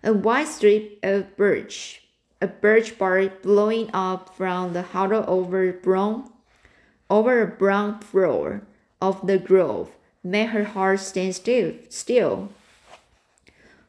A 0.03 0.13
wide 0.13 0.47
strip 0.47 0.99
of 1.03 1.37
birch, 1.37 2.03
a 2.41 2.47
birch 2.47 2.97
bark 2.97 3.41
blowing 3.41 3.89
up 3.93 4.35
from 4.35 4.73
the 4.73 4.81
hollow 4.81 5.23
over 5.27 5.71
brown, 5.71 6.32
over 7.13 7.43
a 7.43 7.47
brown 7.47 7.99
floor 7.99 8.63
of 8.99 9.27
the 9.27 9.37
grove 9.37 9.91
made 10.23 10.49
her 10.49 10.63
heart 10.63 10.99
stand 10.99 11.35
still. 11.35 11.73
still. 11.87 12.49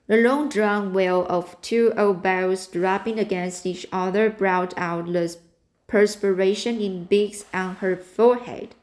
The 0.07 0.19
long 0.19 0.51
drawn 0.51 0.93
wail 0.93 1.25
of 1.31 1.57
two 1.63 1.95
old 1.97 2.23
bells 2.23 2.67
dropping 2.67 3.19
against 3.19 3.65
each 3.65 3.87
other 3.91 4.29
brought 4.29 4.77
out 4.77 5.07
the 5.07 5.35
perspiration 5.87 6.83
in 6.83 7.05
beads 7.05 7.47
on 7.55 7.77
her 7.77 7.97
forehead. 7.97 8.75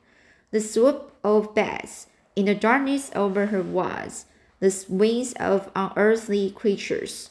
The 0.50 0.60
swoop 0.60 1.12
of 1.24 1.54
bats 1.54 2.08
in 2.36 2.46
the 2.46 2.56
darkness 2.56 3.12
over 3.14 3.46
her 3.48 3.62
was 3.62 4.26
the 4.60 4.74
wings 4.90 5.34
of 5.34 5.70
unearthly 5.76 6.50
creatures. 6.50 7.30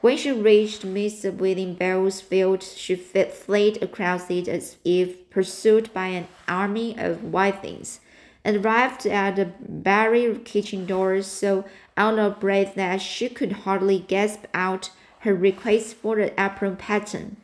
When 0.00 0.16
she 0.16 0.32
reached 0.32 0.86
Mr. 0.86 1.30
William 1.30 1.74
Bell's 1.74 2.22
field, 2.22 2.62
she 2.62 2.94
fled 2.94 3.82
across 3.82 4.30
it 4.30 4.48
as 4.48 4.78
if 4.82 5.28
pursued 5.28 5.92
by 5.92 6.06
an 6.06 6.26
army 6.48 6.96
of 6.98 7.22
white 7.22 7.60
things 7.60 8.00
and 8.42 8.64
arrived 8.64 9.04
at 9.04 9.36
the 9.36 9.50
Barry 9.60 10.38
kitchen 10.42 10.86
door 10.86 11.20
so 11.20 11.66
out 11.98 12.18
of 12.18 12.40
breath 12.40 12.74
that 12.76 13.02
she 13.02 13.28
could 13.28 13.52
hardly 13.52 13.98
gasp 13.98 14.46
out 14.54 14.90
her 15.20 15.34
request 15.34 15.96
for 15.96 16.16
the 16.16 16.32
apron 16.42 16.76
pattern. 16.76 17.36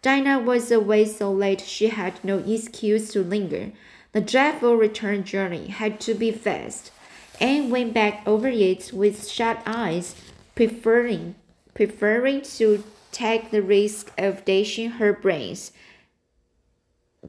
Dinah 0.00 0.38
was 0.38 0.72
away 0.72 1.04
so 1.04 1.30
late 1.30 1.60
she 1.60 1.88
had 1.88 2.24
no 2.24 2.38
excuse 2.38 3.12
to 3.12 3.22
linger. 3.22 3.72
The 4.12 4.22
dreadful 4.22 4.76
return 4.76 5.24
journey 5.24 5.66
had 5.66 6.00
to 6.00 6.14
be 6.14 6.32
fast. 6.32 6.92
Anne 7.38 7.68
went 7.68 7.92
back 7.92 8.22
over 8.26 8.48
it 8.48 8.90
with 8.94 9.28
shut 9.28 9.62
eyes, 9.66 10.14
preferring 10.54 11.34
preferring 11.74 12.42
to 12.42 12.84
take 13.12 13.50
the 13.50 13.62
risk 13.62 14.12
of 14.18 14.44
dashing 14.44 14.92
her 14.92 15.12
brains 15.12 15.72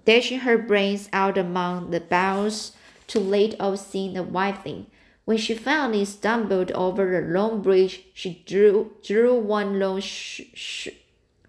dashing 0.05 0.39
her 0.39 0.57
brains 0.57 1.09
out 1.13 1.37
among 1.37 1.91
the 1.91 1.99
boughs 1.99 2.73
too 3.07 3.19
late 3.19 3.55
of 3.59 3.79
seeing 3.79 4.13
the 4.13 4.23
white 4.23 4.63
thing. 4.63 4.87
When 5.25 5.37
she 5.37 5.53
finally 5.53 6.05
stumbled 6.05 6.71
over 6.71 7.21
the 7.21 7.27
long 7.27 7.61
bridge, 7.61 8.05
she 8.13 8.43
drew, 8.45 8.93
drew 9.03 9.35
one 9.35 9.79
long 9.79 9.99
sh 9.99 10.41
sh 10.53 10.89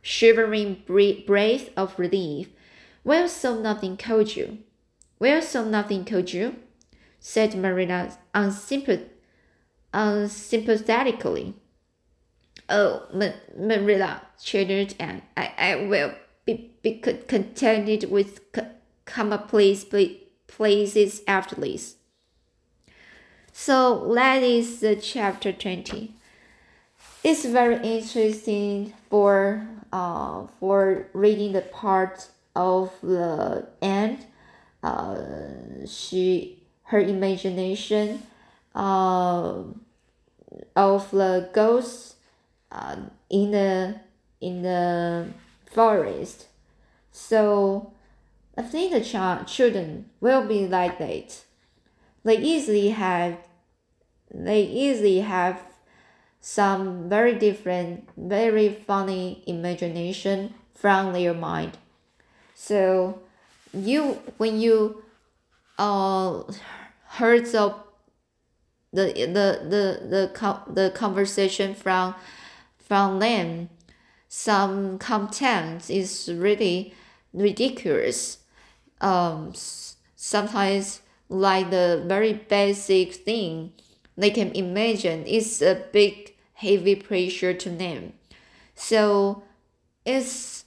shivering 0.02 0.82
breath 0.86 1.70
of 1.76 1.98
relief. 1.98 2.48
Well, 3.04 3.28
so 3.28 3.60
nothing 3.60 3.96
killed 3.96 4.36
you. 4.36 4.58
Well, 5.18 5.40
so 5.40 5.64
nothing 5.64 6.04
killed 6.04 6.32
you, 6.32 6.56
said 7.20 7.54
Marilla 7.54 8.18
unsympath 8.34 9.08
unsympathetically. 9.94 11.54
Oh, 12.68 13.02
Ma 13.12 13.30
Marilla, 13.56 14.22
chattered 14.42 14.94
Anne, 14.98 15.22
I, 15.36 15.52
I 15.58 15.76
will 15.76 16.14
be, 16.44 16.70
be 16.82 16.94
contented 16.94 18.10
with 18.10 18.52
come 18.52 18.70
commonplace 19.04 19.84
places 20.46 21.22
after 21.26 21.56
this. 21.56 21.96
So 23.52 24.12
that 24.14 24.42
is 24.42 24.80
the 24.80 24.96
chapter 24.96 25.52
20. 25.52 26.14
It's 27.24 27.44
very 27.44 27.76
interesting 27.76 28.94
for 29.10 29.66
uh, 29.92 30.46
for 30.58 31.08
reading 31.12 31.52
the 31.52 31.60
part 31.60 32.28
of 32.56 32.92
the 33.02 33.68
end. 33.80 34.26
Uh, 34.82 35.16
she 35.86 36.62
her 36.84 37.00
imagination 37.00 38.22
uh, 38.74 39.62
of 40.74 41.10
the 41.10 41.50
ghosts 41.52 42.11
uh, 42.72 42.96
in 43.30 43.50
the 43.50 44.00
in 44.40 44.62
the 44.62 45.28
forest. 45.70 46.46
So 47.12 47.92
I 48.56 48.62
think 48.62 48.92
the 48.92 49.00
child 49.00 49.46
children 49.46 50.10
will 50.20 50.46
be 50.46 50.66
like 50.66 50.98
that. 50.98 51.42
They 52.24 52.38
easily 52.38 52.90
have 52.90 53.38
they 54.34 54.62
easily 54.62 55.20
have 55.20 55.60
some 56.40 57.08
very 57.08 57.34
different, 57.34 58.08
very 58.16 58.68
funny 58.68 59.44
imagination 59.46 60.54
from 60.74 61.12
their 61.12 61.34
mind. 61.34 61.78
So 62.54 63.20
you 63.72 64.18
when 64.38 64.60
you 64.60 65.02
uh 65.78 66.42
heard 67.08 67.46
the 67.46 67.74
the 68.92 69.06
the 69.12 69.48
the 69.68 70.30
the, 70.32 70.60
the 70.72 70.90
conversation 70.94 71.74
from 71.74 72.14
from 72.92 73.20
them. 73.20 73.70
Some 74.28 74.98
content 74.98 75.88
is 75.88 76.30
really 76.30 76.92
ridiculous. 77.32 78.40
Um, 79.00 79.54
sometimes 80.14 81.00
like 81.30 81.70
the 81.70 82.04
very 82.06 82.34
basic 82.34 83.14
thing 83.14 83.72
they 84.14 84.28
can 84.28 84.52
imagine 84.52 85.24
is 85.24 85.62
a 85.62 85.86
big 85.90 86.34
heavy 86.52 86.94
pressure 86.94 87.54
to 87.54 87.70
them. 87.70 88.12
So 88.74 89.42
it's 90.04 90.64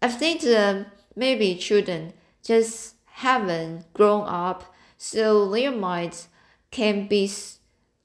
i 0.00 0.08
think 0.08 0.40
that 0.40 0.86
maybe 1.14 1.54
children 1.54 2.14
just 2.42 2.94
haven't 3.04 3.84
grown 3.92 4.26
up 4.26 4.74
so 4.96 5.50
their 5.50 5.70
minds 5.70 6.28
can 6.70 7.06
be 7.06 7.30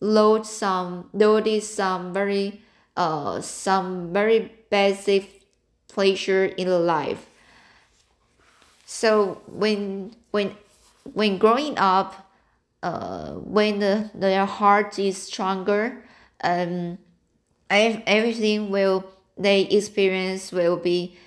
load 0.02 0.46
some 0.46 1.10
loaded 1.14 1.64
some 1.64 2.14
very 2.14 2.62
uh 2.98 3.42
some 3.42 4.12
very 4.14 4.52
basic 4.70 5.42
pleasure 5.88 6.46
in 6.46 6.70
life 6.86 7.28
so 8.86 9.42
when 9.48 10.16
when 10.32 10.56
when 11.14 11.38
growing 11.38 11.78
up, 11.78 12.32
uh, 12.84 13.32
when 13.34 13.80
the, 13.80 14.10
their 14.14 14.46
heart 14.46 14.98
is 15.00 15.18
stronger, 15.18 16.04
um, 16.44 16.98
everything 17.70 18.70
will 18.70 19.06
they 19.38 19.62
experience 19.62 20.52
will 20.52 20.78
be 20.78 21.18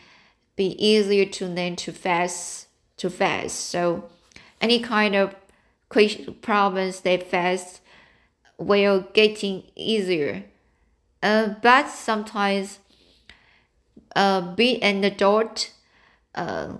be 0.57 0.75
easier 0.85 1.25
to 1.25 1.47
learn 1.47 1.77
to 1.77 1.93
fast 1.93 2.69
to 2.97 3.11
fast. 3.11 3.57
So 3.57 4.09
any 4.61 4.81
kind 4.81 5.15
of 5.15 5.35
problems 6.41 7.01
they 7.01 7.17
face 7.19 7.81
will 8.57 9.07
getting 9.13 9.65
easier. 9.75 10.45
Uh, 11.23 11.55
but 11.63 11.89
sometimes 11.89 12.79
uh, 14.17 14.55
be 14.55 14.83
an 14.83 15.05
adult, 15.05 15.73
uh, 16.35 16.73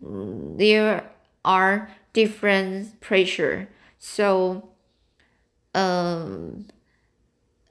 there 0.00 1.10
are 1.44 1.90
different 2.12 3.00
pressure. 3.00 3.68
So, 3.98 4.70
um, 5.74 6.66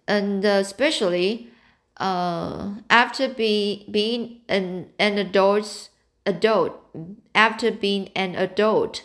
and 0.07 0.43
especially 0.43 1.49
uh, 1.97 2.75
after 2.89 3.27
be, 3.29 3.85
being 3.91 4.41
an, 4.47 4.89
an 4.97 5.17
adult, 5.17 5.89
adult, 6.25 6.73
after 7.35 7.71
being 7.71 8.09
an 8.15 8.35
adult, 8.35 9.03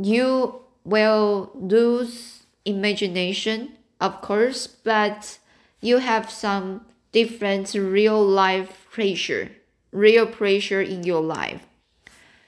you 0.00 0.62
will 0.84 1.50
lose 1.54 2.37
imagination, 2.68 3.72
of 4.00 4.20
course, 4.20 4.66
but 4.66 5.38
you 5.80 5.98
have 5.98 6.30
some 6.30 6.86
different 7.12 7.74
real 7.74 8.22
life 8.24 8.86
pressure, 8.90 9.50
real 9.92 10.26
pressure 10.26 10.82
in 10.82 11.02
your 11.04 11.22
life. 11.22 11.66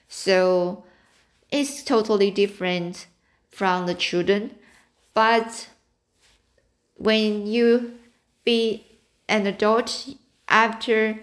So 0.08 0.84
it's 1.50 1.82
totally 1.82 2.30
different 2.30 3.06
from 3.50 3.86
the 3.86 3.94
children. 3.94 4.54
But 5.14 5.68
when 6.94 7.46
you 7.46 7.98
be 8.44 8.86
an 9.28 9.46
adult 9.46 10.08
after 10.48 11.20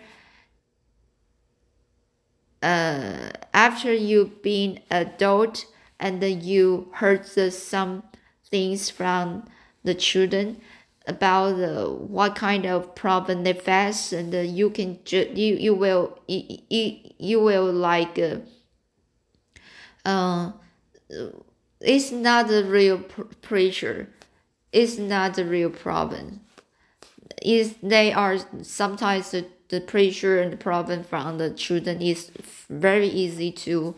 uh, 2.64 3.30
after 3.54 3.94
you 3.94 4.32
being 4.42 4.80
adult 4.90 5.66
and 6.00 6.22
then 6.22 6.42
you 6.42 6.90
heard 6.94 7.26
some 7.26 8.04
things 8.50 8.90
from 8.90 9.46
the 9.84 9.96
children 9.96 10.58
about 11.08 11.60
uh, 11.60 11.88
what 11.90 12.36
kind 12.36 12.66
of 12.66 12.94
problem 12.96 13.44
they 13.44 13.54
face 13.54 14.12
and 14.12 14.34
uh, 14.36 14.40
you 14.40 14.70
can 14.70 15.00
ju- 15.06 15.32
you 15.34 15.56
you 15.56 15.74
will 15.74 16.20
you, 16.28 16.98
you 17.18 17.40
will 17.42 17.72
like 17.72 18.20
uh, 18.20 18.38
uh, 20.06 20.52
it's 21.80 22.12
not 22.12 22.50
a 22.52 22.64
real 22.64 23.00
pr- 23.00 23.24
pressure 23.42 24.10
it's 24.74 24.98
not 24.98 25.38
a 25.38 25.46
real 25.46 25.70
problem. 25.70 26.42
Is 27.44 27.76
they 27.84 28.12
are 28.14 28.38
sometimes 28.64 29.32
the, 29.32 29.46
the 29.70 29.82
pressure 29.82 30.40
and 30.42 30.52
the 30.54 30.58
problem 30.58 31.04
from 31.04 31.38
the 31.38 31.52
children 31.52 32.02
is 32.02 32.32
very 32.70 33.08
easy 33.08 33.52
to 33.52 33.96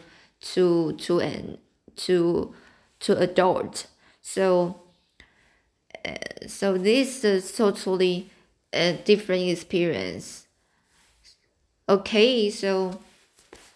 to 0.54 0.94
to 0.94 1.20
and 1.22 1.58
to 1.98 2.54
to 3.02 3.18
adult 3.18 3.88
so 4.34 4.80
uh, 6.06 6.48
so 6.48 6.78
this 6.78 7.24
is 7.24 7.52
totally 7.52 8.30
a 8.72 8.94
different 8.94 9.50
experience. 9.50 10.46
Okay 11.88 12.50
so 12.52 13.00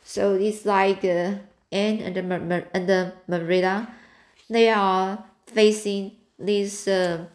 so 0.04 0.36
it's 0.36 0.66
like 0.66 1.04
uh, 1.04 1.36
Anne 1.72 2.00
and 2.06 2.16
the 2.16 2.24
Mar- 2.24 2.68
and 2.74 2.88
the 2.88 3.14
Marilla 3.28 3.88
they 4.50 4.70
are 4.70 5.24
facing 5.48 6.12
this 6.38 6.88
uh, 6.88 7.26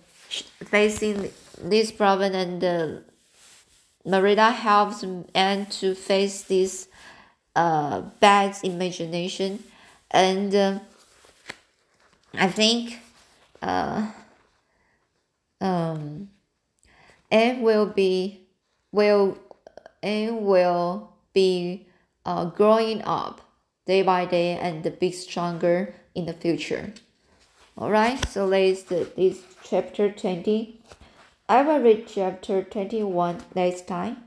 facing 0.64 1.30
this 1.60 1.90
problem 1.90 2.34
and 2.34 2.62
uh, 2.62 3.00
helps 4.52 5.04
Anne 5.34 5.66
to 5.66 5.94
face 5.94 6.42
this 6.42 6.88
uh, 7.56 8.00
bad 8.20 8.56
imagination. 8.62 9.62
And 10.10 10.54
uh, 10.54 10.78
I 12.34 12.48
think 12.48 12.98
uh, 13.62 14.10
um, 15.60 16.30
Anne 17.30 17.62
will 17.62 17.86
be 17.86 18.46
will 18.92 19.38
Anne 20.02 20.44
will 20.44 21.12
be 21.32 21.86
uh, 22.24 22.46
growing 22.46 23.02
up 23.02 23.40
day 23.86 24.02
by 24.02 24.24
day 24.24 24.56
and 24.56 24.98
be 24.98 25.10
stronger 25.10 25.94
in 26.14 26.26
the 26.26 26.32
future. 26.32 26.92
All 27.76 27.90
right, 27.90 28.22
so 28.28 28.44
let's 28.44 28.82
this 28.82 29.42
chapter 29.62 30.10
20. 30.10 30.80
I 31.48 31.62
will 31.62 31.80
read 31.80 32.06
chapter 32.08 32.62
21 32.62 33.42
next 33.54 33.86
time. 33.86 34.24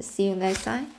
See 0.00 0.28
you 0.28 0.36
next 0.36 0.64
time. 0.64 0.92